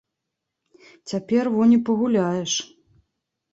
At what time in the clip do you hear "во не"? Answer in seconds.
1.57-1.79